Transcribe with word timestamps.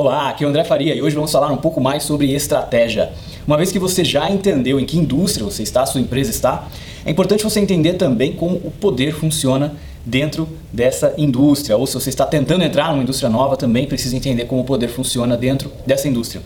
Olá, 0.00 0.28
aqui 0.28 0.44
é 0.44 0.46
o 0.46 0.50
André 0.50 0.62
Faria 0.62 0.94
e 0.94 1.02
hoje 1.02 1.16
vamos 1.16 1.32
falar 1.32 1.50
um 1.50 1.56
pouco 1.56 1.80
mais 1.80 2.04
sobre 2.04 2.32
estratégia. 2.32 3.10
Uma 3.44 3.56
vez 3.56 3.72
que 3.72 3.80
você 3.80 4.04
já 4.04 4.30
entendeu 4.30 4.78
em 4.78 4.86
que 4.86 4.96
indústria 4.96 5.44
você 5.44 5.64
está, 5.64 5.84
sua 5.86 6.00
empresa 6.00 6.30
está, 6.30 6.68
é 7.04 7.10
importante 7.10 7.42
você 7.42 7.58
entender 7.58 7.94
também 7.94 8.32
como 8.32 8.58
o 8.58 8.70
poder 8.70 9.12
funciona 9.12 9.74
dentro 10.06 10.48
dessa 10.72 11.14
indústria. 11.18 11.76
Ou 11.76 11.84
se 11.84 11.94
você 11.94 12.10
está 12.10 12.24
tentando 12.24 12.62
entrar 12.62 12.92
numa 12.92 13.02
indústria 13.02 13.28
nova, 13.28 13.56
também 13.56 13.88
precisa 13.88 14.14
entender 14.14 14.44
como 14.44 14.60
o 14.60 14.64
poder 14.64 14.86
funciona 14.86 15.36
dentro 15.36 15.68
dessa 15.84 16.06
indústria. 16.06 16.42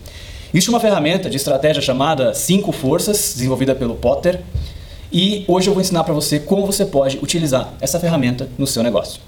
Existe 0.51 0.71
uma 0.71 0.79
ferramenta 0.79 1.29
de 1.29 1.37
estratégia 1.37 1.79
chamada 1.79 2.33
Cinco 2.33 2.71
Forças, 2.71 3.33
desenvolvida 3.35 3.75
pelo 3.75 3.93
Potter, 3.93 4.41
e 5.11 5.45
hoje 5.47 5.69
eu 5.69 5.75
vou 5.75 5.81
ensinar 5.81 6.03
para 6.03 6.13
você 6.15 6.39
como 6.39 6.65
você 6.65 6.87
pode 6.87 7.19
utilizar 7.21 7.71
essa 7.79 7.99
ferramenta 7.99 8.49
no 8.57 8.65
seu 8.65 8.81
negócio. 8.81 9.21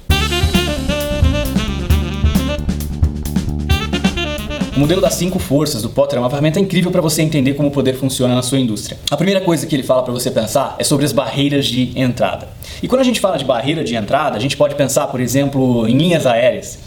O 4.75 4.79
modelo 4.79 4.99
das 4.99 5.13
cinco 5.13 5.39
forças 5.39 5.81
do 5.81 5.89
Potter 5.89 6.17
é 6.17 6.19
uma 6.19 6.29
ferramenta 6.29 6.59
incrível 6.59 6.91
para 6.91 6.99
você 6.99 7.21
entender 7.21 7.53
como 7.53 7.69
o 7.69 7.71
poder 7.71 7.93
funciona 7.93 8.35
na 8.35 8.41
sua 8.41 8.59
indústria. 8.59 8.97
A 9.09 9.15
primeira 9.15 9.39
coisa 9.39 9.65
que 9.65 9.73
ele 9.73 9.83
fala 9.83 10.03
para 10.03 10.11
você 10.11 10.29
pensar 10.29 10.75
é 10.77 10.83
sobre 10.83 11.05
as 11.05 11.13
barreiras 11.13 11.65
de 11.65 11.97
entrada. 11.97 12.49
E 12.83 12.87
quando 12.89 12.99
a 12.99 13.05
gente 13.05 13.21
fala 13.21 13.37
de 13.37 13.45
barreira 13.45 13.85
de 13.85 13.95
entrada, 13.95 14.35
a 14.35 14.39
gente 14.39 14.57
pode 14.57 14.75
pensar, 14.75 15.07
por 15.07 15.21
exemplo, 15.21 15.87
em 15.87 15.97
linhas 15.97 16.25
aéreas, 16.25 16.77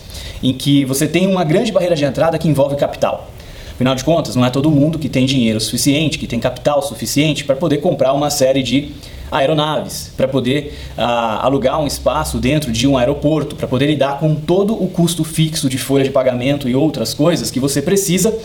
em 0.42 0.52
que 0.52 0.84
você 0.84 1.08
tem 1.08 1.26
uma 1.26 1.44
grande 1.44 1.72
barreira 1.72 1.96
de 1.96 2.04
entrada 2.04 2.36
que 2.36 2.46
envolve 2.46 2.76
capital. 2.76 3.30
Afinal 3.78 3.94
de 3.94 4.02
contas, 4.02 4.34
não 4.34 4.44
é 4.44 4.50
todo 4.50 4.72
mundo 4.72 4.98
que 4.98 5.08
tem 5.08 5.24
dinheiro 5.24 5.60
suficiente, 5.60 6.18
que 6.18 6.26
tem 6.26 6.40
capital 6.40 6.82
suficiente 6.82 7.44
para 7.44 7.54
poder 7.54 7.76
comprar 7.76 8.12
uma 8.12 8.28
série 8.28 8.60
de 8.60 8.90
aeronaves, 9.30 10.10
para 10.16 10.26
poder 10.26 10.76
ah, 10.96 11.46
alugar 11.46 11.80
um 11.80 11.86
espaço 11.86 12.38
dentro 12.38 12.72
de 12.72 12.88
um 12.88 12.98
aeroporto, 12.98 13.54
para 13.54 13.68
poder 13.68 13.86
lidar 13.86 14.18
com 14.18 14.34
todo 14.34 14.74
o 14.74 14.88
custo 14.88 15.22
fixo 15.22 15.68
de 15.68 15.78
folha 15.78 16.02
de 16.02 16.10
pagamento 16.10 16.68
e 16.68 16.74
outras 16.74 17.14
coisas 17.14 17.52
que 17.52 17.60
você 17.60 17.80
precisa 17.80 18.36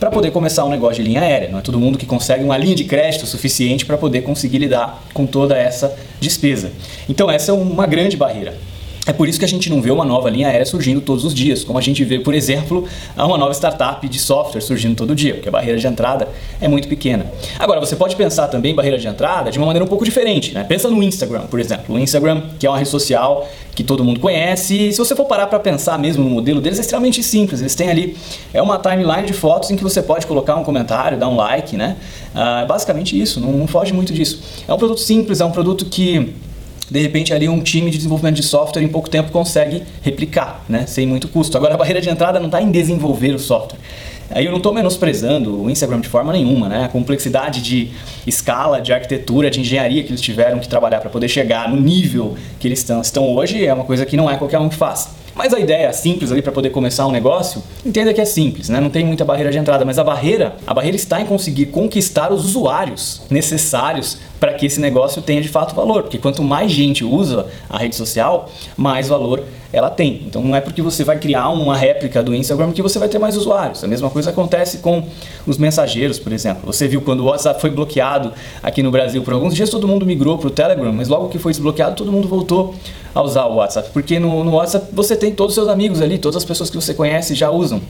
para 0.00 0.10
poder 0.10 0.32
começar 0.32 0.64
um 0.64 0.70
negócio 0.70 1.04
de 1.04 1.08
linha 1.08 1.20
aérea. 1.20 1.48
Não 1.48 1.60
é 1.60 1.62
todo 1.62 1.78
mundo 1.78 1.96
que 1.96 2.04
consegue 2.04 2.42
uma 2.42 2.58
linha 2.58 2.74
de 2.74 2.82
crédito 2.82 3.26
suficiente 3.26 3.86
para 3.86 3.96
poder 3.96 4.22
conseguir 4.22 4.58
lidar 4.58 5.04
com 5.14 5.24
toda 5.24 5.56
essa 5.56 5.96
despesa. 6.18 6.72
Então, 7.08 7.30
essa 7.30 7.52
é 7.52 7.54
uma 7.54 7.86
grande 7.86 8.16
barreira. 8.16 8.58
É 9.10 9.12
por 9.12 9.28
isso 9.28 9.40
que 9.40 9.44
a 9.44 9.48
gente 9.48 9.68
não 9.68 9.82
vê 9.82 9.90
uma 9.90 10.04
nova 10.04 10.30
linha 10.30 10.46
aérea 10.46 10.64
surgindo 10.64 11.00
todos 11.00 11.24
os 11.24 11.34
dias, 11.34 11.64
como 11.64 11.76
a 11.76 11.82
gente 11.82 12.04
vê, 12.04 12.20
por 12.20 12.32
exemplo, 12.32 12.86
uma 13.16 13.36
nova 13.36 13.52
startup 13.52 14.08
de 14.08 14.20
software 14.20 14.60
surgindo 14.60 14.94
todo 14.94 15.16
dia, 15.16 15.34
porque 15.34 15.48
a 15.48 15.52
barreira 15.52 15.76
de 15.76 15.84
entrada 15.84 16.28
é 16.60 16.68
muito 16.68 16.86
pequena. 16.86 17.26
Agora, 17.58 17.80
você 17.80 17.96
pode 17.96 18.14
pensar 18.14 18.46
também 18.46 18.72
barreira 18.72 18.96
de 18.96 19.08
entrada 19.08 19.50
de 19.50 19.58
uma 19.58 19.66
maneira 19.66 19.84
um 19.84 19.88
pouco 19.88 20.04
diferente. 20.04 20.54
Né? 20.54 20.62
Pensa 20.62 20.88
no 20.88 21.02
Instagram, 21.02 21.40
por 21.50 21.58
exemplo. 21.58 21.96
O 21.96 21.98
Instagram, 21.98 22.40
que 22.56 22.64
é 22.64 22.70
uma 22.70 22.78
rede 22.78 22.88
social 22.88 23.48
que 23.74 23.82
todo 23.82 24.04
mundo 24.04 24.20
conhece, 24.20 24.76
e 24.76 24.92
se 24.92 24.98
você 24.98 25.16
for 25.16 25.24
parar 25.24 25.48
para 25.48 25.58
pensar 25.58 25.98
mesmo 25.98 26.22
no 26.22 26.30
modelo 26.30 26.60
deles, 26.60 26.78
é 26.78 26.82
extremamente 26.82 27.20
simples. 27.20 27.60
Eles 27.60 27.74
têm 27.74 27.90
ali 27.90 28.16
é 28.54 28.62
uma 28.62 28.78
timeline 28.78 29.26
de 29.26 29.32
fotos 29.32 29.72
em 29.72 29.76
que 29.76 29.82
você 29.82 30.00
pode 30.00 30.24
colocar 30.24 30.54
um 30.54 30.62
comentário, 30.62 31.18
dar 31.18 31.28
um 31.28 31.34
like, 31.34 31.76
né? 31.76 31.96
Ah, 32.32 32.64
basicamente 32.64 33.20
isso, 33.20 33.40
não, 33.40 33.50
não 33.50 33.66
foge 33.66 33.92
muito 33.92 34.12
disso. 34.12 34.40
É 34.68 34.72
um 34.72 34.78
produto 34.78 35.00
simples, 35.00 35.40
é 35.40 35.44
um 35.44 35.50
produto 35.50 35.84
que 35.86 36.32
de 36.90 37.00
repente 37.00 37.32
ali 37.32 37.48
um 37.48 37.60
time 37.60 37.90
de 37.90 37.96
desenvolvimento 37.96 38.36
de 38.36 38.42
software 38.42 38.82
em 38.82 38.88
pouco 38.88 39.08
tempo 39.08 39.30
consegue 39.30 39.82
replicar, 40.02 40.64
né, 40.68 40.86
sem 40.86 41.06
muito 41.06 41.28
custo. 41.28 41.56
Agora 41.56 41.74
a 41.74 41.76
barreira 41.76 42.00
de 42.00 42.08
entrada 42.08 42.38
não 42.38 42.46
está 42.46 42.60
em 42.60 42.70
desenvolver 42.70 43.34
o 43.34 43.38
software. 43.38 43.78
Aí 44.32 44.44
eu 44.44 44.52
não 44.52 44.58
estou 44.58 44.72
menosprezando 44.72 45.60
o 45.60 45.68
Instagram 45.68 46.00
de 46.00 46.08
forma 46.08 46.32
nenhuma, 46.32 46.68
né? 46.68 46.84
A 46.84 46.88
complexidade 46.88 47.60
de 47.60 47.90
escala, 48.24 48.80
de 48.80 48.92
arquitetura, 48.92 49.50
de 49.50 49.60
engenharia 49.60 50.04
que 50.04 50.10
eles 50.10 50.20
tiveram 50.20 50.60
que 50.60 50.68
trabalhar 50.68 51.00
para 51.00 51.10
poder 51.10 51.28
chegar 51.28 51.68
no 51.68 51.80
nível 51.80 52.36
que 52.60 52.68
eles 52.68 52.78
estão, 52.78 53.00
estão 53.00 53.34
hoje 53.34 53.66
é 53.66 53.74
uma 53.74 53.82
coisa 53.82 54.06
que 54.06 54.16
não 54.16 54.30
é 54.30 54.36
qualquer 54.36 54.60
um 54.60 54.68
que 54.68 54.76
faz. 54.76 55.08
Mas 55.34 55.52
a 55.52 55.58
ideia 55.58 55.92
simples 55.92 56.30
ali 56.30 56.42
para 56.42 56.52
poder 56.52 56.70
começar 56.70 57.06
um 57.06 57.10
negócio, 57.10 57.62
entenda 57.84 58.12
que 58.12 58.20
é 58.20 58.24
simples, 58.24 58.68
né? 58.68 58.80
Não 58.80 58.90
tem 58.90 59.04
muita 59.04 59.24
barreira 59.24 59.50
de 59.50 59.58
entrada, 59.58 59.84
mas 59.84 59.98
a 59.98 60.04
barreira, 60.04 60.56
a 60.64 60.74
barreira 60.74 60.96
está 60.96 61.20
em 61.20 61.24
conseguir 61.24 61.66
conquistar 61.66 62.32
os 62.32 62.44
usuários 62.44 63.22
necessários 63.30 64.18
para 64.40 64.54
que 64.54 64.64
esse 64.64 64.80
negócio 64.80 65.20
tenha 65.20 65.42
de 65.42 65.48
fato 65.48 65.74
valor, 65.74 66.02
porque 66.02 66.18
quanto 66.18 66.42
mais 66.42 66.72
gente 66.72 67.04
usa 67.04 67.46
a 67.68 67.78
rede 67.78 67.94
social, 67.94 68.50
mais 68.76 69.06
valor 69.06 69.44
ela 69.72 69.90
tem. 69.90 70.22
Então 70.26 70.42
não 70.42 70.56
é 70.56 70.60
porque 70.60 70.82
você 70.82 71.04
vai 71.04 71.18
criar 71.18 71.50
uma 71.50 71.76
réplica 71.76 72.22
do 72.22 72.34
Instagram 72.34 72.72
que 72.72 72.82
você 72.82 72.98
vai 72.98 73.08
ter 73.08 73.18
mais 73.18 73.36
usuários. 73.36 73.84
A 73.84 73.86
mesma 73.86 74.10
coisa 74.10 74.30
acontece 74.30 74.78
com 74.78 75.04
os 75.46 75.58
mensageiros, 75.58 76.18
por 76.18 76.32
exemplo. 76.32 76.62
Você 76.66 76.88
viu 76.88 77.02
quando 77.02 77.20
o 77.20 77.24
WhatsApp 77.26 77.60
foi 77.60 77.70
bloqueado 77.70 78.32
aqui 78.62 78.82
no 78.82 78.90
Brasil 78.90 79.22
por 79.22 79.34
alguns 79.34 79.54
dias, 79.54 79.70
todo 79.70 79.86
mundo 79.86 80.04
migrou 80.04 80.38
para 80.38 80.48
o 80.48 80.50
Telegram, 80.50 80.92
mas 80.92 81.06
logo 81.06 81.28
que 81.28 81.38
foi 81.38 81.52
desbloqueado, 81.52 81.94
todo 81.94 82.10
mundo 82.10 82.26
voltou 82.26 82.74
a 83.14 83.22
usar 83.22 83.44
o 83.46 83.56
WhatsApp, 83.56 83.90
porque 83.92 84.18
no, 84.18 84.42
no 84.42 84.52
WhatsApp 84.52 84.86
você 84.92 85.14
tem 85.14 85.32
todos 85.32 85.52
os 85.52 85.54
seus 85.54 85.68
amigos 85.68 86.00
ali, 86.00 86.18
todas 86.18 86.36
as 86.36 86.44
pessoas 86.44 86.70
que 86.70 86.76
você 86.76 86.94
conhece 86.94 87.34
já 87.34 87.50
usam. 87.50 87.80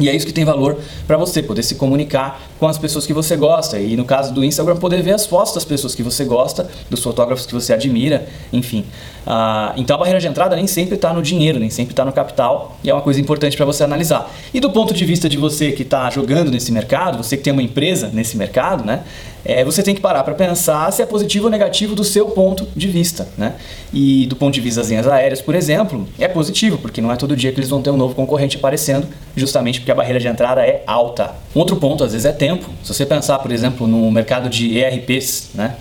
E 0.00 0.08
é 0.08 0.16
isso 0.16 0.26
que 0.26 0.32
tem 0.32 0.44
valor 0.44 0.78
para 1.06 1.16
você, 1.16 1.42
poder 1.42 1.62
se 1.62 1.74
comunicar 1.74 2.42
com 2.58 2.66
as 2.66 2.78
pessoas 2.78 3.06
que 3.06 3.12
você 3.12 3.36
gosta. 3.36 3.78
E 3.78 3.96
no 3.96 4.04
caso 4.04 4.32
do 4.32 4.44
Instagram, 4.44 4.76
poder 4.76 5.02
ver 5.02 5.12
as 5.12 5.26
fotos 5.26 5.54
das 5.54 5.64
pessoas 5.64 5.94
que 5.94 6.02
você 6.02 6.24
gosta, 6.24 6.68
dos 6.88 7.02
fotógrafos 7.02 7.46
que 7.46 7.54
você 7.54 7.72
admira, 7.72 8.26
enfim. 8.52 8.84
Ah, 9.26 9.74
então 9.76 9.96
a 9.96 9.98
barreira 9.98 10.18
de 10.18 10.26
entrada 10.26 10.56
nem 10.56 10.66
sempre 10.66 10.94
está 10.94 11.12
no 11.12 11.22
dinheiro, 11.22 11.58
nem 11.58 11.70
sempre 11.70 11.92
está 11.92 12.04
no 12.04 12.12
capital, 12.12 12.78
e 12.82 12.90
é 12.90 12.94
uma 12.94 13.02
coisa 13.02 13.20
importante 13.20 13.56
para 13.56 13.66
você 13.66 13.84
analisar. 13.84 14.30
E 14.52 14.60
do 14.60 14.70
ponto 14.70 14.94
de 14.94 15.04
vista 15.04 15.28
de 15.28 15.36
você 15.36 15.72
que 15.72 15.82
está 15.82 16.08
jogando 16.10 16.50
nesse 16.50 16.72
mercado, 16.72 17.22
você 17.22 17.36
que 17.36 17.42
tem 17.42 17.52
uma 17.52 17.62
empresa 17.62 18.10
nesse 18.12 18.36
mercado, 18.36 18.84
né? 18.84 19.04
É, 19.44 19.64
você 19.64 19.82
tem 19.82 19.94
que 19.94 20.00
parar 20.00 20.22
para 20.22 20.34
pensar 20.34 20.92
se 20.92 21.02
é 21.02 21.06
positivo 21.06 21.46
ou 21.46 21.50
negativo 21.50 21.94
do 21.94 22.04
seu 22.04 22.26
ponto 22.26 22.66
de 22.76 22.88
vista. 22.88 23.28
Né? 23.38 23.54
E 23.92 24.26
do 24.26 24.36
ponto 24.36 24.52
de 24.52 24.60
vista 24.60 24.80
das 24.80 24.90
linhas 24.90 25.08
aéreas, 25.08 25.40
por 25.40 25.54
exemplo, 25.54 26.06
é 26.18 26.28
positivo, 26.28 26.78
porque 26.78 27.00
não 27.00 27.10
é 27.10 27.16
todo 27.16 27.34
dia 27.34 27.50
que 27.50 27.58
eles 27.58 27.70
vão 27.70 27.80
ter 27.80 27.90
um 27.90 27.96
novo 27.96 28.14
concorrente 28.14 28.56
aparecendo, 28.56 29.06
justamente 29.34 29.80
porque 29.80 29.89
a 29.90 29.94
barreira 29.94 30.18
de 30.18 30.28
entrada 30.28 30.62
é 30.62 30.82
alta. 30.86 31.34
Outro 31.54 31.76
ponto, 31.76 32.04
às 32.04 32.12
vezes, 32.12 32.24
é 32.24 32.32
tempo. 32.32 32.68
Se 32.82 32.92
você 32.94 33.06
pensar, 33.06 33.38
por 33.38 33.50
exemplo, 33.50 33.86
no 33.86 34.10
mercado 34.10 34.48
de 34.48 34.78
ERPs, 34.78 35.50
né? 35.54 35.76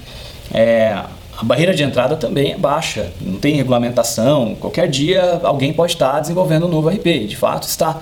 É, 0.54 1.04
a 1.38 1.44
barreira 1.44 1.74
de 1.74 1.84
entrada 1.84 2.18
também 2.18 2.52
é 2.52 2.58
baixa, 2.58 3.12
não 3.22 3.40
tem 3.40 3.56
regulamentação. 3.56 4.56
Qualquer 4.60 4.90
dia 4.90 5.40
alguém 5.44 5.72
pode 5.72 5.94
estar 5.94 6.20
desenvolvendo 6.20 6.66
um 6.66 6.70
novo 6.70 6.90
RP, 6.90 7.28
de 7.28 7.38
fato 7.38 7.68
está. 7.68 8.02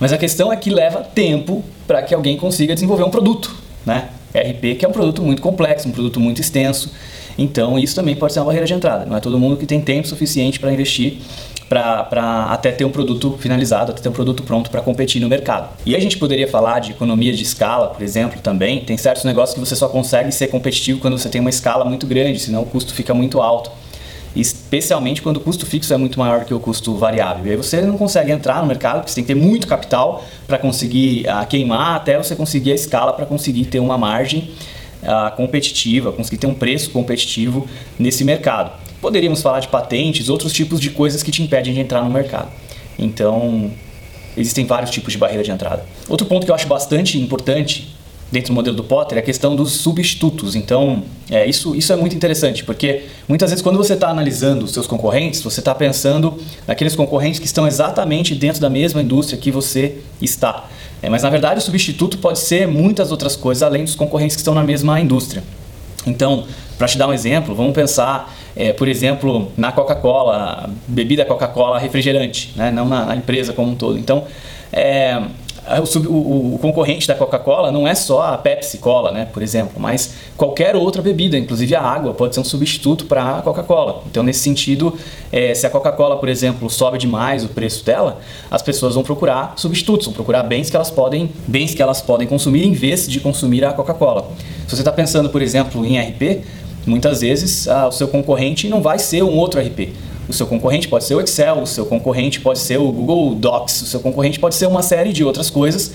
Mas 0.00 0.12
a 0.12 0.18
questão 0.18 0.52
é 0.52 0.56
que 0.56 0.68
leva 0.68 1.00
tempo 1.00 1.62
para 1.86 2.02
que 2.02 2.12
alguém 2.12 2.36
consiga 2.36 2.74
desenvolver 2.74 3.04
um 3.04 3.10
produto, 3.10 3.54
né? 3.86 4.08
RP, 4.34 4.78
que 4.78 4.84
é 4.84 4.88
um 4.88 4.92
produto 4.92 5.22
muito 5.22 5.40
complexo, 5.40 5.88
um 5.88 5.92
produto 5.92 6.18
muito 6.18 6.40
extenso. 6.40 6.90
Então, 7.38 7.78
isso 7.78 7.94
também 7.94 8.16
pode 8.16 8.32
ser 8.32 8.40
uma 8.40 8.46
barreira 8.46 8.66
de 8.66 8.74
entrada. 8.74 9.06
Não 9.06 9.16
é 9.16 9.20
todo 9.20 9.38
mundo 9.38 9.56
que 9.56 9.66
tem 9.66 9.80
tempo 9.80 10.08
suficiente 10.08 10.58
para 10.58 10.72
investir 10.72 11.18
para 11.72 12.48
até 12.50 12.70
ter 12.70 12.84
um 12.84 12.90
produto 12.90 13.36
finalizado, 13.38 13.92
até 13.92 14.02
ter 14.02 14.08
um 14.10 14.12
produto 14.12 14.42
pronto 14.42 14.70
para 14.70 14.82
competir 14.82 15.22
no 15.22 15.28
mercado. 15.28 15.70
E 15.86 15.96
a 15.96 16.00
gente 16.00 16.18
poderia 16.18 16.46
falar 16.46 16.80
de 16.80 16.90
economia 16.90 17.32
de 17.32 17.42
escala, 17.42 17.88
por 17.88 18.02
exemplo, 18.02 18.40
também. 18.42 18.84
Tem 18.84 18.96
certos 18.98 19.24
negócios 19.24 19.54
que 19.54 19.60
você 19.60 19.74
só 19.74 19.88
consegue 19.88 20.30
ser 20.32 20.48
competitivo 20.48 21.00
quando 21.00 21.16
você 21.16 21.30
tem 21.30 21.40
uma 21.40 21.48
escala 21.48 21.84
muito 21.84 22.06
grande, 22.06 22.38
senão 22.38 22.62
o 22.62 22.66
custo 22.66 22.92
fica 22.92 23.14
muito 23.14 23.40
alto 23.40 23.70
especialmente 24.34 25.20
quando 25.20 25.36
o 25.36 25.40
custo 25.40 25.66
fixo 25.66 25.92
é 25.92 25.96
muito 25.98 26.18
maior 26.18 26.46
que 26.46 26.54
o 26.54 26.58
custo 26.58 26.96
variável. 26.96 27.46
E 27.46 27.50
aí 27.50 27.56
você 27.56 27.82
não 27.82 27.98
consegue 27.98 28.32
entrar 28.32 28.62
no 28.62 28.66
mercado, 28.66 29.00
porque 29.00 29.10
você 29.10 29.16
tem 29.16 29.24
que 29.24 29.34
ter 29.34 29.38
muito 29.38 29.66
capital 29.66 30.24
para 30.46 30.56
conseguir 30.56 31.26
uh, 31.26 31.46
queimar 31.46 31.96
até 31.96 32.16
você 32.16 32.34
conseguir 32.34 32.72
a 32.72 32.74
escala 32.74 33.12
para 33.12 33.26
conseguir 33.26 33.66
ter 33.66 33.78
uma 33.78 33.98
margem 33.98 34.50
uh, 35.02 35.36
competitiva, 35.36 36.12
conseguir 36.12 36.38
ter 36.38 36.46
um 36.46 36.54
preço 36.54 36.90
competitivo 36.90 37.66
nesse 37.98 38.24
mercado. 38.24 38.72
Poderíamos 39.02 39.42
falar 39.42 39.58
de 39.58 39.66
patentes, 39.66 40.28
outros 40.28 40.52
tipos 40.52 40.80
de 40.80 40.88
coisas 40.88 41.24
que 41.24 41.32
te 41.32 41.42
impedem 41.42 41.74
de 41.74 41.80
entrar 41.80 42.02
no 42.02 42.08
mercado. 42.08 42.48
Então, 42.96 43.72
existem 44.36 44.64
vários 44.64 44.92
tipos 44.92 45.12
de 45.12 45.18
barreira 45.18 45.42
de 45.42 45.50
entrada. 45.50 45.84
Outro 46.08 46.24
ponto 46.24 46.46
que 46.46 46.52
eu 46.52 46.54
acho 46.54 46.68
bastante 46.68 47.20
importante 47.20 47.94
dentro 48.30 48.52
do 48.52 48.54
modelo 48.54 48.76
do 48.76 48.84
Potter 48.84 49.18
é 49.18 49.20
a 49.20 49.24
questão 49.24 49.56
dos 49.56 49.72
substitutos. 49.72 50.54
Então, 50.54 51.02
é, 51.28 51.44
isso, 51.46 51.74
isso 51.74 51.92
é 51.92 51.96
muito 51.96 52.14
interessante, 52.14 52.62
porque 52.64 53.02
muitas 53.28 53.50
vezes 53.50 53.60
quando 53.60 53.76
você 53.76 53.94
está 53.94 54.08
analisando 54.08 54.64
os 54.64 54.72
seus 54.72 54.86
concorrentes, 54.86 55.42
você 55.42 55.60
está 55.60 55.74
pensando 55.74 56.38
naqueles 56.64 56.94
concorrentes 56.94 57.40
que 57.40 57.46
estão 57.46 57.66
exatamente 57.66 58.36
dentro 58.36 58.60
da 58.60 58.70
mesma 58.70 59.02
indústria 59.02 59.36
que 59.36 59.50
você 59.50 59.98
está. 60.20 60.68
É, 61.02 61.10
mas 61.10 61.24
na 61.24 61.28
verdade 61.28 61.58
o 61.58 61.62
substituto 61.62 62.18
pode 62.18 62.38
ser 62.38 62.68
muitas 62.68 63.10
outras 63.10 63.34
coisas 63.34 63.64
além 63.64 63.82
dos 63.82 63.96
concorrentes 63.96 64.36
que 64.36 64.40
estão 64.40 64.54
na 64.54 64.62
mesma 64.62 65.00
indústria. 65.00 65.42
Então, 66.06 66.46
para 66.82 66.88
te 66.88 66.98
dar 66.98 67.06
um 67.06 67.12
exemplo, 67.12 67.54
vamos 67.54 67.74
pensar, 67.74 68.34
é, 68.56 68.72
por 68.72 68.88
exemplo, 68.88 69.52
na 69.56 69.70
Coca-Cola, 69.70 70.68
bebida 70.88 71.24
Coca-Cola 71.24 71.78
refrigerante, 71.78 72.52
né? 72.56 72.72
não 72.72 72.88
na, 72.88 73.06
na, 73.06 73.14
empresa 73.14 73.52
como 73.52 73.70
um 73.70 73.76
todo. 73.76 73.96
Então, 73.96 74.24
é, 74.72 75.22
o, 75.78 75.98
o, 76.08 76.54
o, 76.56 76.58
concorrente 76.58 77.06
da 77.06 77.14
Coca-Cola 77.14 77.70
não 77.70 77.86
é 77.86 77.94
só 77.94 78.22
a 78.22 78.36
Pepsi-Cola, 78.36 79.12
né, 79.12 79.28
por 79.32 79.44
exemplo, 79.44 79.74
mas 79.76 80.14
qualquer 80.36 80.74
outra 80.74 81.00
bebida, 81.00 81.38
inclusive 81.38 81.72
a 81.76 81.80
água, 81.80 82.14
pode 82.14 82.34
ser 82.34 82.40
um 82.40 82.44
substituto 82.44 83.04
para 83.06 83.38
a 83.38 83.42
Coca-Cola. 83.42 84.02
Então, 84.10 84.24
nesse 84.24 84.40
sentido, 84.40 84.98
é, 85.30 85.54
se 85.54 85.64
a 85.64 85.70
Coca-Cola, 85.70 86.16
por 86.16 86.28
exemplo, 86.28 86.68
sobe 86.68 86.98
demais 86.98 87.44
o 87.44 87.48
preço 87.48 87.84
dela, 87.84 88.18
as 88.50 88.60
pessoas 88.60 88.96
vão 88.96 89.04
procurar 89.04 89.54
substitutos, 89.56 90.06
vão 90.06 90.14
procurar 90.14 90.42
bens 90.42 90.68
que 90.68 90.74
elas 90.74 90.90
podem, 90.90 91.30
bens 91.46 91.76
que 91.76 91.80
elas 91.80 92.02
podem 92.02 92.26
consumir 92.26 92.66
em 92.66 92.72
vez 92.72 93.06
de 93.06 93.20
consumir 93.20 93.64
a 93.64 93.72
Coca-Cola. 93.72 94.32
Se 94.66 94.74
você 94.76 94.82
está 94.82 94.92
pensando, 94.92 95.28
por 95.28 95.42
exemplo, 95.42 95.84
em 95.86 95.96
RP, 96.00 96.44
muitas 96.86 97.20
vezes 97.20 97.68
ah, 97.68 97.88
o 97.88 97.92
seu 97.92 98.08
concorrente 98.08 98.68
não 98.68 98.82
vai 98.82 98.98
ser 98.98 99.22
um 99.22 99.36
outro 99.36 99.60
RP 99.60 99.90
O 100.28 100.32
seu 100.32 100.46
concorrente 100.46 100.88
pode 100.88 101.04
ser 101.04 101.14
o 101.14 101.20
Excel, 101.20 101.58
o 101.62 101.66
seu 101.66 101.86
concorrente 101.86 102.40
pode 102.40 102.58
ser 102.58 102.78
o 102.78 102.90
Google 102.90 103.34
Docs, 103.34 103.82
o 103.82 103.86
seu 103.86 104.00
concorrente 104.00 104.38
pode 104.38 104.54
ser 104.54 104.66
uma 104.66 104.82
série 104.82 105.12
de 105.12 105.24
outras 105.24 105.50
coisas 105.50 105.92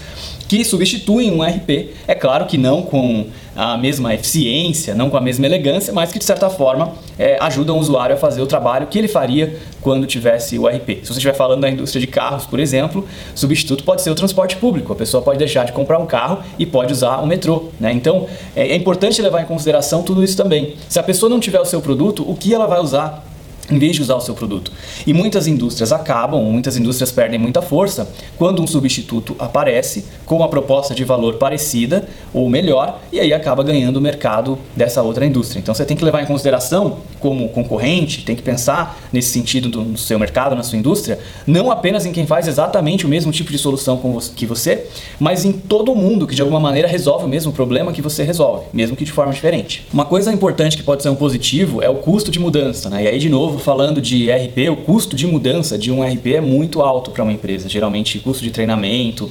que 0.48 0.64
substituem 0.64 1.32
um 1.32 1.44
RP. 1.44 1.90
É 2.08 2.16
claro 2.16 2.46
que 2.46 2.58
não 2.58 2.82
com 2.82 3.28
a 3.56 3.76
mesma 3.76 4.14
eficiência, 4.14 4.94
não 4.94 5.10
com 5.10 5.18
a 5.18 5.22
mesma 5.22 5.46
elegância, 5.46 5.92
mas 5.92 6.12
que 6.12 6.20
de 6.20 6.26
certa 6.26 6.50
forma 6.50 6.94
é, 7.18 7.38
ajudam 7.42 7.78
o 7.78 7.80
usuário 7.80 8.16
a 8.16 8.18
fazer 8.18 8.42
o 8.42 8.46
trabalho 8.46 8.86
que 8.88 8.98
ele 8.98 9.08
faria 9.08 9.58
quando 9.82 10.06
tivesse 10.06 10.60
o 10.60 10.68
RP. 10.68 11.00
Se 11.02 11.08
você 11.08 11.14
estiver 11.14 11.34
falando 11.34 11.62
da 11.62 11.70
indústria 11.70 12.00
de 12.00 12.08
carros, 12.08 12.46
por 12.46 12.60
exemplo, 12.60 13.06
substituto 13.34 13.84
pode 13.84 14.04
ser 14.04 14.12
o 14.12 14.16
transporte 14.16 14.56
público. 14.58 14.94
A 14.94 14.96
pessoa 14.96 15.24
pode 15.24 15.40
deixar 15.40 15.66
de 15.66 15.72
comprar 15.72 15.98
um 15.98 16.06
carro 16.06 16.44
e 16.60 16.66
pode 16.66 16.94
usar 16.94 17.18
o 17.18 17.26
metrô. 17.26 17.70
Né? 17.80 17.92
Então 17.92 18.28
é, 18.56 18.68
é 18.68 18.76
importante 18.76 19.22
levar 19.22 19.42
em 19.42 19.46
consideração 19.46 20.04
tudo 20.04 20.24
isso 20.24 20.38
também. 20.38 20.76
Se 20.88 21.00
a 21.00 21.04
pessoa 21.04 21.30
não 21.30 21.40
tiver 21.40 21.60
o 21.60 21.66
seu 21.66 21.82
produto, 21.82 22.30
o 22.30 22.36
que 22.36 22.54
ela 22.54 22.68
vai 22.68 22.80
usar 22.80 23.27
em 23.70 23.78
vez 23.78 23.96
de 23.96 24.02
usar 24.02 24.16
o 24.16 24.22
seu 24.22 24.34
produto. 24.34 24.72
E 25.06 25.14
muitas 25.14 25.48
indústrias 25.48 25.92
acabam, 25.92 26.42
muitas 26.44 26.78
indústrias 26.78 27.12
perdem 27.12 27.40
muita 27.40 27.62
força 27.62 28.10
quando 28.38 28.62
um 28.62 28.68
substituto 28.68 29.36
aparece 29.40 30.06
com 30.26 30.38
uma 30.38 30.48
proposta 30.48 30.96
de 30.96 31.04
valor 31.04 31.36
parecida 31.36 32.08
ou 32.34 32.50
melhor 32.50 33.02
e 33.12 33.20
aí 33.20 33.34
acaba 33.34 33.64
ganhando 33.64 33.98
o 33.98 34.02
mercado 34.02 34.58
dessa 34.76 35.02
outra 35.02 35.26
indústria. 35.26 35.60
Então 35.60 35.74
você 35.74 35.86
tem 35.86 35.98
que 35.98 36.04
levar 36.04 36.22
em 36.22 36.26
consideração 36.26 36.98
como 37.20 37.50
concorrente, 37.50 38.24
tem 38.24 38.36
que 38.36 38.42
pensar 38.42 39.00
nesse 39.12 39.30
sentido 39.30 39.70
do, 39.70 39.98
seu 39.98 40.20
mercado, 40.20 40.56
na 40.56 40.64
sua 40.64 40.78
indústria, 40.78 41.20
não 41.46 41.72
apenas 41.72 42.06
em 42.06 42.12
quem 42.12 42.26
faz 42.26 42.48
exatamente 42.48 43.06
o 43.06 43.10
mesmo 43.10 43.32
tipo 43.32 43.52
de 43.52 43.58
solução 43.58 44.00
que 44.36 44.46
você, 44.46 44.88
mas 45.20 45.44
em 45.44 45.52
todo 45.52 45.96
mundo 45.96 46.28
que 46.28 46.36
de 46.36 46.42
alguma 46.42 46.60
maneira 46.60 46.88
resolve 46.88 47.26
o 47.26 47.28
mesmo 47.28 47.52
problema 47.52 47.92
que 47.92 48.02
você 48.02 48.24
resolve, 48.24 48.66
mesmo 48.72 48.96
que 48.96 49.04
de 49.04 49.12
forma 49.12 49.34
diferente. 49.34 49.86
Uma 49.92 50.06
coisa 50.06 50.32
importante 50.32 50.78
que 50.78 50.84
pode 50.84 51.04
ser 51.04 51.10
um 51.10 51.16
positivo 51.16 51.82
é 51.82 51.90
o 51.90 51.96
custo 51.96 52.32
de 52.32 52.40
mudança, 52.40 52.90
né? 52.90 53.04
E 53.04 53.08
aí 53.08 53.20
de 53.20 53.30
novo 53.30 53.57
falando 53.58 54.02
de 54.02 54.32
RP, 54.32 54.70
o 54.72 54.76
custo 54.78 55.16
de 55.16 55.28
mudança 55.28 55.78
de 55.78 55.92
um 55.92 56.04
RP 56.04 56.36
é 56.36 56.42
muito 56.42 56.82
alto 56.82 57.12
para 57.12 57.24
uma 57.24 57.32
empresa. 57.32 57.68
Geralmente, 57.70 58.20
custo 58.20 58.44
de 58.44 58.52
treinamento, 58.52 59.30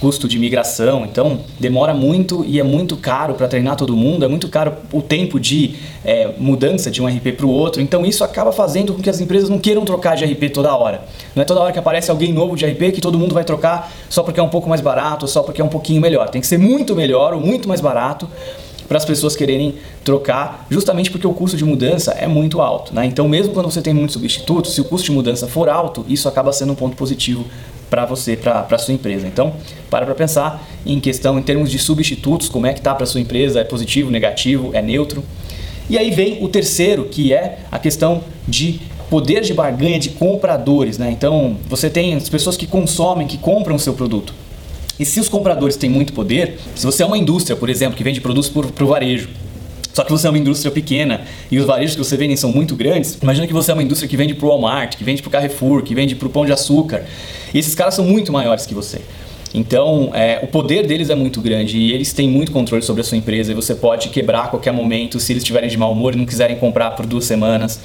custo 0.00 0.28
de 0.28 0.38
migração. 0.38 1.04
Então, 1.04 1.40
demora 1.58 1.94
muito 1.94 2.44
e 2.44 2.60
é 2.60 2.62
muito 2.62 2.96
caro 2.96 3.34
para 3.34 3.48
treinar 3.48 3.76
todo 3.76 3.96
mundo, 3.96 4.24
é 4.24 4.28
muito 4.28 4.48
caro 4.48 4.74
o 4.92 5.00
tempo 5.00 5.40
de 5.40 5.76
é, 6.04 6.30
mudança 6.38 6.90
de 6.90 7.00
um 7.00 7.06
RP 7.06 7.32
para 7.36 7.46
o 7.46 7.50
outro. 7.50 7.80
Então, 7.80 8.04
isso 8.04 8.22
acaba 8.22 8.52
fazendo 8.52 8.92
com 8.92 9.00
que 9.00 9.08
as 9.08 9.20
empresas 9.20 9.48
não 9.48 9.58
queiram 9.58 9.84
trocar 9.84 10.14
de 10.16 10.24
RP 10.24 10.50
toda 10.52 10.74
hora. 10.76 11.04
Não 11.34 11.42
é 11.42 11.46
toda 11.46 11.60
hora 11.60 11.72
que 11.72 11.78
aparece 11.78 12.10
alguém 12.10 12.32
novo 12.32 12.54
de 12.56 12.66
RP 12.66 12.92
que 12.92 13.00
todo 13.00 13.18
mundo 13.18 13.34
vai 13.34 13.44
trocar 13.44 13.90
só 14.10 14.22
porque 14.22 14.38
é 14.38 14.42
um 14.42 14.48
pouco 14.48 14.68
mais 14.68 14.80
barato, 14.80 15.26
só 15.26 15.42
porque 15.42 15.62
é 15.62 15.64
um 15.64 15.68
pouquinho 15.68 16.00
melhor. 16.00 16.28
Tem 16.28 16.40
que 16.40 16.46
ser 16.46 16.58
muito 16.58 16.94
melhor 16.94 17.32
ou 17.32 17.40
muito 17.40 17.66
mais 17.66 17.80
barato 17.80 18.28
para 18.88 18.98
as 18.98 19.04
pessoas 19.04 19.34
quererem 19.34 19.74
trocar, 20.04 20.66
justamente 20.70 21.10
porque 21.10 21.26
o 21.26 21.32
custo 21.32 21.56
de 21.56 21.64
mudança 21.64 22.12
é 22.12 22.26
muito 22.26 22.60
alto. 22.60 22.94
Né? 22.94 23.06
Então, 23.06 23.28
mesmo 23.28 23.52
quando 23.52 23.70
você 23.70 23.80
tem 23.80 23.94
muitos 23.94 24.14
substitutos, 24.14 24.74
se 24.74 24.80
o 24.80 24.84
custo 24.84 25.06
de 25.06 25.12
mudança 25.12 25.46
for 25.46 25.68
alto, 25.68 26.04
isso 26.08 26.28
acaba 26.28 26.52
sendo 26.52 26.72
um 26.72 26.76
ponto 26.76 26.96
positivo 26.96 27.44
para 27.88 28.04
você, 28.04 28.36
para 28.36 28.66
a 28.70 28.78
sua 28.78 28.94
empresa. 28.94 29.26
Então, 29.26 29.54
para 29.88 30.04
para 30.04 30.14
pensar 30.14 30.66
em 30.84 30.98
questão, 30.98 31.38
em 31.38 31.42
termos 31.42 31.70
de 31.70 31.78
substitutos, 31.78 32.48
como 32.48 32.66
é 32.66 32.72
que 32.72 32.80
está 32.80 32.94
para 32.94 33.06
sua 33.06 33.20
empresa, 33.20 33.60
é 33.60 33.64
positivo, 33.64 34.10
negativo, 34.10 34.70
é 34.74 34.82
neutro. 34.82 35.22
E 35.88 35.98
aí 35.98 36.10
vem 36.10 36.42
o 36.42 36.48
terceiro, 36.48 37.04
que 37.04 37.32
é 37.32 37.58
a 37.70 37.78
questão 37.78 38.22
de 38.48 38.80
poder 39.08 39.42
de 39.42 39.54
barganha 39.54 39.98
de 39.98 40.10
compradores. 40.10 40.98
Né? 40.98 41.10
Então, 41.10 41.56
você 41.68 41.88
tem 41.88 42.14
as 42.14 42.28
pessoas 42.28 42.56
que 42.56 42.66
consomem, 42.66 43.26
que 43.26 43.38
compram 43.38 43.76
o 43.76 43.78
seu 43.78 43.94
produto. 43.94 44.34
E 44.98 45.04
se 45.04 45.18
os 45.18 45.28
compradores 45.28 45.76
têm 45.76 45.90
muito 45.90 46.12
poder, 46.12 46.58
se 46.74 46.86
você 46.86 47.02
é 47.02 47.06
uma 47.06 47.18
indústria, 47.18 47.56
por 47.56 47.68
exemplo, 47.68 47.96
que 47.96 48.04
vende 48.04 48.20
produtos 48.20 48.48
para 48.48 48.84
o 48.84 48.86
varejo, 48.86 49.28
só 49.92 50.02
que 50.02 50.10
você 50.10 50.26
é 50.26 50.30
uma 50.30 50.38
indústria 50.38 50.72
pequena 50.72 51.22
e 51.50 51.58
os 51.58 51.64
varejos 51.64 51.94
que 51.94 52.04
você 52.04 52.16
vende 52.16 52.36
são 52.36 52.50
muito 52.50 52.74
grandes. 52.74 53.16
Imagina 53.22 53.46
que 53.46 53.52
você 53.52 53.70
é 53.70 53.74
uma 53.74 53.82
indústria 53.82 54.08
que 54.08 54.16
vende 54.16 54.34
para 54.34 54.46
o 54.46 54.48
Walmart, 54.48 54.96
que 54.96 55.04
vende 55.04 55.22
para 55.22 55.28
o 55.28 55.30
Carrefour, 55.30 55.82
que 55.82 55.94
vende 55.94 56.16
para 56.16 56.26
o 56.26 56.30
Pão 56.30 56.44
de 56.44 56.52
Açúcar. 56.52 57.04
E 57.52 57.58
esses 57.58 57.76
caras 57.76 57.94
são 57.94 58.04
muito 58.04 58.32
maiores 58.32 58.66
que 58.66 58.74
você. 58.74 59.00
Então, 59.54 60.10
é, 60.12 60.40
o 60.42 60.48
poder 60.48 60.84
deles 60.84 61.10
é 61.10 61.14
muito 61.14 61.40
grande 61.40 61.78
e 61.78 61.92
eles 61.92 62.12
têm 62.12 62.28
muito 62.28 62.50
controle 62.50 62.82
sobre 62.82 63.02
a 63.02 63.04
sua 63.04 63.16
empresa 63.16 63.52
e 63.52 63.54
você 63.54 63.72
pode 63.72 64.08
quebrar 64.08 64.46
a 64.46 64.48
qualquer 64.48 64.72
momento 64.72 65.20
se 65.20 65.32
eles 65.32 65.44
estiverem 65.44 65.70
de 65.70 65.78
mau 65.78 65.92
humor 65.92 66.12
e 66.12 66.16
não 66.16 66.26
quiserem 66.26 66.56
comprar 66.56 66.90
por 66.90 67.06
duas 67.06 67.24
semanas, 67.24 67.78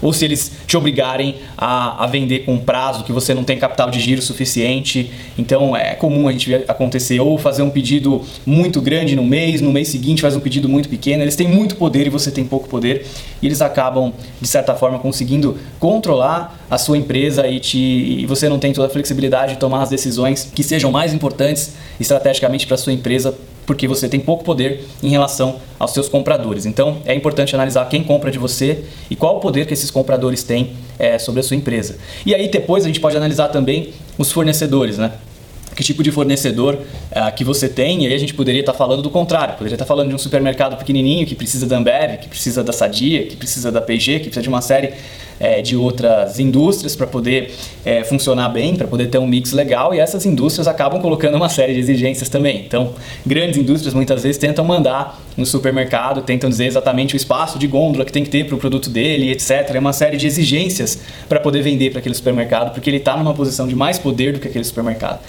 ou 0.00 0.12
se 0.12 0.24
eles 0.24 0.52
te 0.68 0.76
obrigarem 0.76 1.34
a, 1.58 2.04
a 2.04 2.06
vender 2.06 2.44
com 2.44 2.56
prazo 2.58 3.02
que 3.02 3.10
você 3.10 3.34
não 3.34 3.42
tem 3.42 3.58
capital 3.58 3.90
de 3.90 3.98
giro 3.98 4.22
suficiente. 4.22 5.10
Então, 5.36 5.76
é 5.76 5.94
comum 5.94 6.28
a 6.28 6.32
gente 6.32 6.48
ver 6.48 6.64
acontecer 6.68 7.18
ou 7.18 7.36
fazer 7.36 7.62
um 7.62 7.70
pedido 7.70 8.22
muito 8.46 8.80
grande 8.80 9.16
no 9.16 9.24
mês, 9.24 9.60
no 9.60 9.72
mês 9.72 9.88
seguinte 9.88 10.22
faz 10.22 10.36
um 10.36 10.40
pedido 10.40 10.68
muito 10.68 10.88
pequeno. 10.88 11.24
Eles 11.24 11.34
têm 11.34 11.48
muito 11.48 11.74
poder 11.74 12.06
e 12.06 12.10
você 12.10 12.30
tem 12.30 12.44
pouco 12.44 12.68
poder 12.68 13.04
e 13.42 13.46
eles 13.46 13.60
acabam, 13.60 14.12
de 14.40 14.46
certa 14.46 14.76
forma, 14.76 15.00
conseguindo 15.00 15.58
controlar 15.80 16.64
a 16.70 16.78
sua 16.78 16.96
empresa 16.96 17.48
e, 17.48 17.58
te, 17.58 17.78
e 17.78 18.26
você 18.26 18.48
não 18.48 18.60
tem 18.60 18.72
toda 18.72 18.86
a 18.86 18.90
flexibilidade 18.90 19.54
de 19.54 19.58
tomar 19.58 19.82
as 19.82 19.88
decisões 19.88 20.50
que 20.54 20.62
sejam 20.62 20.92
mais 20.92 21.15
importantes 21.16 21.72
estrategicamente 21.98 22.66
para 22.66 22.76
sua 22.76 22.92
empresa, 22.92 23.34
porque 23.66 23.88
você 23.88 24.08
tem 24.08 24.20
pouco 24.20 24.44
poder 24.44 24.84
em 25.02 25.08
relação 25.08 25.56
aos 25.78 25.92
seus 25.92 26.08
compradores. 26.08 26.66
Então 26.66 26.98
é 27.04 27.14
importante 27.14 27.54
analisar 27.54 27.88
quem 27.88 28.04
compra 28.04 28.30
de 28.30 28.38
você 28.38 28.84
e 29.10 29.16
qual 29.16 29.38
o 29.38 29.40
poder 29.40 29.66
que 29.66 29.74
esses 29.74 29.90
compradores 29.90 30.44
têm 30.44 30.74
é, 30.98 31.18
sobre 31.18 31.40
a 31.40 31.42
sua 31.42 31.56
empresa. 31.56 31.96
E 32.24 32.34
aí 32.34 32.48
depois 32.48 32.84
a 32.84 32.86
gente 32.86 33.00
pode 33.00 33.16
analisar 33.16 33.48
também 33.48 33.92
os 34.16 34.30
fornecedores, 34.30 34.98
né? 34.98 35.12
que 35.76 35.84
tipo 35.84 36.02
de 36.02 36.10
fornecedor 36.10 36.74
uh, 36.74 37.34
que 37.36 37.44
você 37.44 37.68
tem, 37.68 38.04
e 38.04 38.06
aí 38.06 38.14
a 38.14 38.18
gente 38.18 38.32
poderia 38.32 38.60
estar 38.60 38.72
tá 38.72 38.78
falando 38.78 39.02
do 39.02 39.10
contrário, 39.10 39.54
poderia 39.54 39.74
estar 39.74 39.84
tá 39.84 39.88
falando 39.88 40.08
de 40.08 40.14
um 40.14 40.18
supermercado 40.18 40.76
pequenininho 40.78 41.26
que 41.26 41.34
precisa 41.34 41.66
da 41.66 41.76
Ambev, 41.76 42.16
que 42.16 42.28
precisa 42.28 42.64
da 42.64 42.72
Sadia, 42.72 43.26
que 43.26 43.36
precisa 43.36 43.70
da 43.70 43.82
P&G, 43.82 44.14
que 44.14 44.24
precisa 44.24 44.42
de 44.42 44.48
uma 44.48 44.62
série 44.62 44.94
é, 45.38 45.62
de 45.62 45.76
outras 45.76 46.38
indústrias 46.38 46.96
para 46.96 47.06
poder 47.06 47.52
é, 47.84 48.04
funcionar 48.04 48.48
bem, 48.48 48.76
para 48.76 48.86
poder 48.86 49.06
ter 49.08 49.18
um 49.18 49.26
mix 49.26 49.52
legal 49.52 49.94
e 49.94 49.98
essas 49.98 50.24
indústrias 50.26 50.66
acabam 50.66 51.00
colocando 51.00 51.36
uma 51.36 51.48
série 51.48 51.74
de 51.74 51.80
exigências 51.80 52.28
também. 52.28 52.64
Então, 52.66 52.94
grandes 53.24 53.58
indústrias 53.58 53.94
muitas 53.94 54.22
vezes 54.22 54.38
tentam 54.38 54.64
mandar 54.64 55.20
no 55.36 55.44
supermercado, 55.44 56.22
tentam 56.22 56.48
dizer 56.48 56.66
exatamente 56.66 57.14
o 57.14 57.16
espaço 57.16 57.58
de 57.58 57.66
gôndola 57.66 58.04
que 58.04 58.12
tem 58.12 58.24
que 58.24 58.30
ter 58.30 58.46
para 58.46 58.54
o 58.54 58.58
produto 58.58 58.88
dele, 58.88 59.30
etc. 59.30 59.70
É 59.74 59.78
uma 59.78 59.92
série 59.92 60.16
de 60.16 60.26
exigências 60.26 61.00
para 61.28 61.38
poder 61.40 61.62
vender 61.62 61.90
para 61.90 61.98
aquele 61.98 62.14
supermercado, 62.14 62.72
porque 62.72 62.88
ele 62.88 62.96
está 62.96 63.16
numa 63.16 63.34
posição 63.34 63.68
de 63.68 63.74
mais 63.74 63.98
poder 63.98 64.32
do 64.32 64.40
que 64.40 64.48
aquele 64.48 64.64
supermercado. 64.64 65.20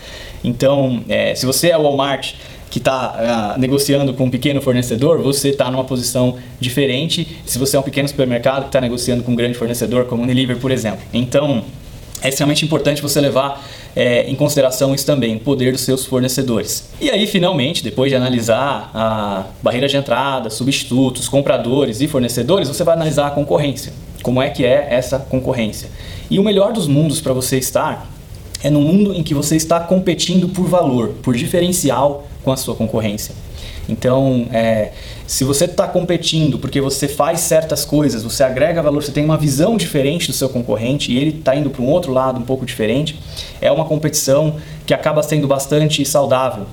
Então, 0.44 1.04
é, 1.10 1.36
se 1.36 1.46
você 1.46 1.70
é 1.70 1.78
Walmart 1.78 2.34
que 2.70 2.80
está 2.80 3.10
uh, 3.10 3.16
ah, 3.18 3.56
negociando 3.58 4.14
com 4.14 4.26
um 4.26 4.30
pequeno 4.30 4.62
fornecedor, 4.62 5.22
você 5.22 5.50
está 5.50 5.72
numa 5.72 5.84
posição 5.84 6.36
diferente 6.60 7.38
se 7.46 7.58
você 7.58 7.78
é 7.78 7.80
um 7.80 7.84
pequeno 7.84 8.08
supermercado 8.08 8.64
que 8.64 8.68
está 8.68 8.82
negociando 8.82 9.24
com 9.24 9.32
um 9.32 9.36
grande 9.36 9.58
fornecedor, 9.58 10.06
como 10.06 10.22
o 10.22 10.26
Unilever, 10.26 10.58
por 10.58 10.72
exemplo. 10.72 11.00
Então, 11.14 11.64
é 12.22 12.30
extremamente 12.30 12.66
importante 12.66 13.02
você 13.02 13.22
levar 13.22 13.64
é, 13.96 14.30
em 14.30 14.36
consideração 14.36 14.94
isso 14.94 15.06
também, 15.06 15.36
o 15.36 15.40
poder 15.40 15.72
dos 15.72 15.82
seus 15.82 16.06
fornecedores. 16.06 16.90
E 17.00 17.10
aí, 17.10 17.28
finalmente, 17.28 17.84
depois 17.84 18.10
de 18.10 18.16
analisar 18.16 18.92
a 18.94 19.46
barreira 19.62 19.88
de 19.88 19.98
entrada, 19.98 20.50
substitutos, 20.50 21.30
compradores 21.30 22.02
e 22.02 22.08
fornecedores, 22.08 22.68
você 22.68 22.84
vai 22.84 22.96
analisar 22.96 23.28
a 23.28 23.32
concorrência. 23.32 23.94
Como 24.24 24.42
é 24.42 24.50
que 24.50 24.66
é 24.66 24.88
essa 24.90 25.20
concorrência? 25.20 25.90
E 26.30 26.40
o 26.40 26.44
melhor 26.44 26.74
dos 26.74 26.88
mundos 26.88 27.22
para 27.22 27.34
você 27.34 27.58
estar 27.58 28.08
é 28.64 28.70
no 28.70 28.82
mundo 28.82 29.14
em 29.14 29.24
que 29.24 29.34
você 29.34 29.56
está 29.56 29.80
competindo 29.80 30.50
por 30.50 30.66
valor, 30.66 31.10
por 31.22 31.36
diferencial 31.36 32.27
com 32.48 32.54
a 32.54 32.56
sua 32.56 32.76
concorrência. 32.76 33.36
Então, 33.90 34.48
é, 34.54 34.92
se 35.28 35.44
você 35.44 35.66
está 35.66 35.86
competindo 35.86 36.58
porque 36.58 36.80
você 36.80 37.06
faz 37.06 37.42
certas 37.42 37.84
coisas, 37.84 38.24
você 38.24 38.42
agrega 38.42 38.82
valor, 38.82 39.04
você 39.04 39.12
tem 39.12 39.26
uma 39.26 39.36
visão 39.36 39.76
diferente 39.76 40.28
do 40.28 40.34
seu 40.34 40.48
concorrente 40.48 41.12
e 41.12 41.18
ele 41.18 41.40
está 41.40 41.54
indo 41.54 41.70
para 41.70 41.82
um 41.82 41.90
outro 41.90 42.14
lado 42.14 42.40
um 42.40 42.44
pouco 42.44 42.66
diferente, 42.66 43.20
é 43.60 43.70
uma 43.70 43.84
competição 43.84 44.56
que 44.86 44.94
acaba 44.94 45.22
sendo 45.22 45.46
bastante 45.46 46.06
saudável. 46.06 46.66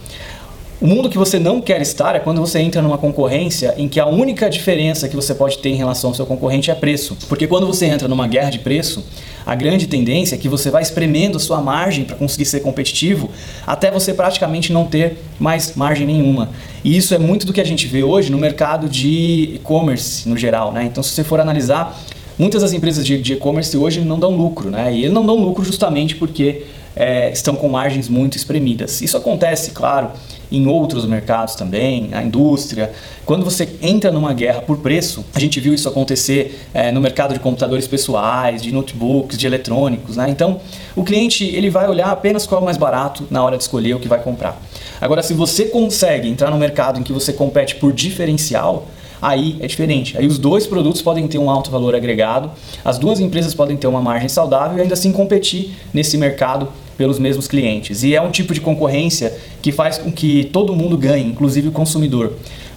O 0.81 0.87
mundo 0.87 1.11
que 1.11 1.19
você 1.19 1.41
não 1.41 1.61
quer 1.61 1.81
estar 1.81 2.15
é 2.15 2.21
quando 2.21 2.41
você 2.41 2.61
entra 2.61 2.81
numa 2.81 2.99
concorrência 2.99 3.75
em 3.77 3.89
que 3.89 3.99
a 3.99 4.07
única 4.07 4.49
diferença 4.49 5.09
que 5.09 5.17
você 5.17 5.35
pode 5.35 5.59
ter 5.59 5.71
em 5.71 5.77
relação 5.77 6.11
ao 6.11 6.15
seu 6.15 6.27
concorrente 6.27 6.71
é 6.71 6.75
preço. 6.77 7.17
Porque 7.29 7.49
quando 7.49 7.67
você 7.67 7.87
entra 7.87 8.07
numa 8.07 8.29
guerra 8.29 8.51
de 8.51 8.61
preço, 8.61 9.05
a 9.47 9.55
grande 9.55 9.87
tendência 9.87 10.35
é 10.35 10.39
que 10.39 10.49
você 10.49 10.71
vai 10.71 10.83
espremendo 10.83 11.39
sua 11.39 11.61
margem 11.61 12.05
para 12.05 12.17
conseguir 12.17 12.47
ser 12.47 12.61
competitivo 12.61 13.31
até 13.67 13.91
você 13.91 14.15
praticamente 14.15 14.73
não 14.73 14.87
ter 14.87 15.19
mais 15.39 15.75
margem 15.75 16.07
nenhuma. 16.07 16.51
E 16.83 16.97
isso 16.97 17.15
é 17.15 17.19
muito 17.19 17.47
do 17.47 17.53
que 17.53 17.61
a 17.61 17.65
gente 17.65 17.87
vê 17.87 18.03
hoje 18.03 18.31
no 18.31 18.39
mercado 18.39 18.89
de 18.89 19.53
e-commerce 19.55 20.29
no 20.29 20.37
geral. 20.37 20.73
Né? 20.73 20.85
Então, 20.85 21.03
se 21.03 21.11
você 21.11 21.23
for 21.25 21.41
analisar, 21.41 21.99
muitas 22.39 22.63
das 22.63 22.73
empresas 22.73 23.05
de 23.07 23.33
e-commerce 23.33 23.77
hoje 23.77 24.01
não 24.01 24.19
dão 24.19 24.35
lucro. 24.35 24.71
Né? 24.71 24.95
E 24.95 25.01
eles 25.01 25.13
não 25.13 25.27
dão 25.27 25.37
lucro 25.37 25.65
justamente 25.65 26.17
porque 26.17 26.63
é, 26.97 27.31
estão 27.31 27.55
com 27.55 27.69
margens 27.69 28.09
muito 28.09 28.37
espremidas. 28.37 29.03
Isso 29.03 29.17
acontece, 29.17 29.73
claro, 29.73 30.11
em 30.51 30.67
outros 30.67 31.05
mercados 31.07 31.55
também, 31.55 32.11
a 32.13 32.23
indústria. 32.23 32.93
Quando 33.25 33.45
você 33.45 33.69
entra 33.81 34.11
numa 34.11 34.33
guerra 34.33 34.61
por 34.61 34.79
preço, 34.79 35.25
a 35.35 35.41
gente 35.41 35.59
viu 35.61 35.75
isso 35.75 35.89
acontecer 35.89 36.61
é, 36.73 36.93
no 36.93 37.01
mercado 37.01 37.35
de 37.35 37.41
computadores 37.41 37.87
pessoais, 37.87 38.63
de 38.63 38.73
notebooks, 38.73 39.37
de 39.37 39.47
eletrônicos. 39.47 40.17
Né? 40.17 40.29
Então, 40.31 40.61
o 40.95 41.03
cliente 41.03 41.45
ele 41.45 41.71
vai 41.71 41.89
olhar 41.89 42.11
apenas 42.11 42.47
qual 42.47 42.61
é 42.61 42.63
o 42.63 42.65
mais 42.65 42.77
barato 42.77 43.27
na 43.31 43.43
hora 43.43 43.57
de 43.57 43.63
escolher 43.63 43.95
o 43.95 44.01
que 44.01 44.09
vai 44.09 44.23
comprar. 44.23 44.61
Agora, 45.01 45.23
se 45.23 45.35
você 45.35 45.67
consegue 45.67 46.29
entrar 46.29 46.51
no 46.51 46.57
mercado 46.57 47.01
em 47.01 47.03
que 47.03 47.13
você 47.13 47.33
compete 47.33 47.77
por 47.77 47.93
diferencial, 47.93 48.87
aí 49.25 49.57
é 49.59 49.67
diferente. 49.67 50.17
Aí 50.19 50.27
os 50.27 50.39
dois 50.39 50.67
produtos 50.67 51.01
podem 51.01 51.27
ter 51.27 51.39
um 51.39 51.49
alto 51.49 51.71
valor 51.71 51.95
agregado, 51.95 52.51
as 52.85 52.99
duas 52.99 53.19
empresas 53.19 53.55
podem 53.55 53.75
ter 53.75 53.87
uma 53.87 54.03
margem 54.03 54.29
saudável 54.29 54.77
e 54.77 54.83
ainda 54.83 54.93
assim 54.93 55.11
competir 55.11 55.71
nesse 55.95 56.19
mercado 56.19 56.69
pelos 56.99 57.19
mesmos 57.19 57.49
clientes. 57.49 58.03
E 58.03 58.15
é 58.15 58.21
um 58.21 58.31
tipo 58.31 58.53
de 58.53 58.61
concorrência 58.61 59.35
que 59.63 59.73
faz 59.73 59.97
com 59.97 60.13
que 60.13 60.45
todo 60.53 60.77
mundo 60.77 60.99
ganhe, 60.99 61.27
inclusive 61.27 61.69
o 61.69 61.73
consumidor. 61.73 62.35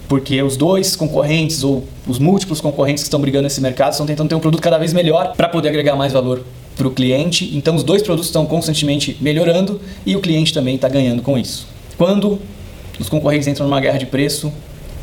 Porque 0.08 0.42
os 0.42 0.56
dois 0.56 0.96
concorrentes 0.96 1.62
ou 1.62 1.84
os 2.06 2.18
múltiplos 2.18 2.62
concorrentes 2.62 3.02
que 3.02 3.08
estão 3.08 3.20
brigando 3.20 3.42
nesse 3.42 3.60
mercado 3.60 3.92
estão 3.92 4.06
tentando 4.06 4.30
ter 4.30 4.34
um 4.34 4.40
produto 4.40 4.62
cada 4.62 4.78
vez 4.78 4.94
melhor 4.94 5.34
para 5.36 5.50
poder 5.50 5.68
agregar 5.68 5.96
mais 5.96 6.14
valor 6.14 6.42
para 6.74 6.88
o 6.88 6.90
cliente. 6.90 7.54
Então 7.54 7.76
os 7.76 7.82
dois 7.82 8.02
produtos 8.02 8.28
estão 8.28 8.46
constantemente 8.46 9.18
melhorando 9.20 9.78
e 10.06 10.16
o 10.16 10.20
cliente 10.20 10.54
também 10.54 10.76
está 10.76 10.88
ganhando 10.88 11.20
com 11.20 11.36
isso. 11.36 11.66
Quando 11.98 12.38
os 12.98 13.10
concorrentes 13.10 13.46
entram 13.46 13.66
numa 13.66 13.80
guerra 13.80 13.98
de 13.98 14.06
preço, 14.06 14.50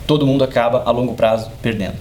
todo 0.05 0.25
mundo 0.25 0.43
acaba 0.43 0.83
a 0.85 0.91
longo 0.91 1.13
prazo 1.13 1.49
perdendo. 1.61 1.95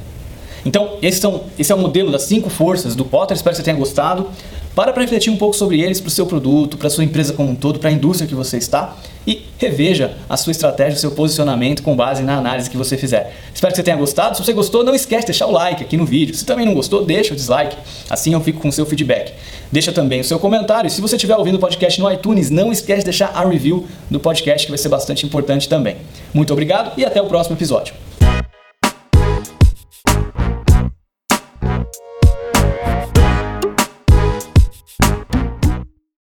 Então, 0.65 0.97
esse, 1.03 1.21
são, 1.21 1.45
esse 1.59 1.71
é 1.71 1.75
o 1.75 1.79
modelo 1.79 2.11
das 2.11 2.23
cinco 2.23 2.49
forças 2.49 2.97
do 2.97 3.05
Potter. 3.05 3.37
Espero 3.37 3.55
que 3.55 3.59
você 3.59 3.63
tenha 3.63 3.77
gostado. 3.77 4.29
Para 4.75 4.93
para 4.93 5.03
refletir 5.03 5.33
um 5.33 5.37
pouco 5.37 5.55
sobre 5.55 5.81
eles, 5.81 6.01
para 6.01 6.09
o 6.09 6.11
seu 6.11 6.27
produto, 6.27 6.77
para 6.77 6.89
a 6.89 6.91
sua 6.91 7.05
empresa 7.05 7.33
como 7.33 7.51
um 7.51 7.55
todo, 7.55 7.79
para 7.79 7.91
a 7.91 7.93
indústria 7.93 8.27
que 8.27 8.35
você 8.35 8.57
está 8.59 8.97
e 9.25 9.47
reveja 9.57 10.17
a 10.29 10.37
sua 10.37 10.51
estratégia, 10.51 10.97
o 10.97 11.01
seu 11.01 11.13
posicionamento 11.13 11.83
com 11.83 11.95
base 11.95 12.25
na 12.25 12.37
análise 12.37 12.69
que 12.69 12.77
você 12.77 12.97
fizer. 12.97 13.35
Espero 13.55 13.73
que 13.73 13.77
você 13.77 13.85
tenha 13.85 13.97
gostado. 13.97 14.37
Se 14.37 14.45
você 14.45 14.53
gostou, 14.53 14.83
não 14.83 14.93
esquece 14.93 15.23
de 15.23 15.27
deixar 15.27 15.47
o 15.47 15.53
like 15.53 15.83
aqui 15.83 15.97
no 15.97 16.05
vídeo. 16.05 16.35
Se 16.35 16.45
também 16.45 16.67
não 16.67 16.75
gostou, 16.75 17.05
deixa 17.05 17.33
o 17.33 17.37
dislike. 17.37 17.77
Assim 18.11 18.35
eu 18.35 18.41
fico 18.41 18.61
com 18.61 18.69
o 18.69 18.73
seu 18.73 18.85
feedback. 18.85 19.33
Deixa 19.71 19.93
também 19.93 20.21
o 20.21 20.25
seu 20.25 20.41
comentário. 20.41 20.91
Se 20.91 21.01
você 21.01 21.15
estiver 21.15 21.37
ouvindo 21.37 21.55
o 21.55 21.61
podcast 21.61 22.01
no 22.01 22.13
iTunes, 22.13 22.51
não 22.51 22.73
esquece 22.73 23.01
de 23.01 23.05
deixar 23.05 23.29
a 23.29 23.49
review 23.49 23.87
do 24.11 24.19
podcast, 24.19 24.67
que 24.67 24.73
vai 24.73 24.79
ser 24.79 24.89
bastante 24.89 25.25
importante 25.25 25.69
também. 25.69 25.97
Muito 26.35 26.53
obrigado 26.53 26.93
e 26.99 27.05
até 27.05 27.23
o 27.23 27.27
próximo 27.27 27.57
episódio. 27.57 27.95